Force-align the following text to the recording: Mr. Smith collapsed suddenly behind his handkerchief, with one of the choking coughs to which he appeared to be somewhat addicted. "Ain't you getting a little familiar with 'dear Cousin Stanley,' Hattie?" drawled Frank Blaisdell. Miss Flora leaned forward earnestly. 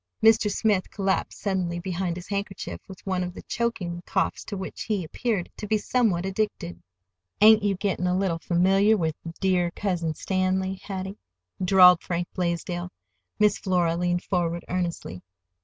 Mr. 0.23 0.49
Smith 0.51 0.89
collapsed 0.89 1.39
suddenly 1.39 1.77
behind 1.77 2.15
his 2.15 2.27
handkerchief, 2.27 2.81
with 2.87 3.05
one 3.05 3.23
of 3.23 3.35
the 3.35 3.43
choking 3.43 4.01
coughs 4.03 4.43
to 4.43 4.57
which 4.57 4.81
he 4.81 5.03
appeared 5.03 5.47
to 5.55 5.67
be 5.67 5.77
somewhat 5.77 6.25
addicted. 6.25 6.81
"Ain't 7.39 7.61
you 7.61 7.75
getting 7.75 8.07
a 8.07 8.17
little 8.17 8.39
familiar 8.39 8.97
with 8.97 9.13
'dear 9.39 9.69
Cousin 9.69 10.15
Stanley,' 10.15 10.81
Hattie?" 10.81 11.19
drawled 11.63 12.01
Frank 12.01 12.27
Blaisdell. 12.33 12.89
Miss 13.37 13.59
Flora 13.59 13.95
leaned 13.95 14.23
forward 14.23 14.65
earnestly. 14.69 15.21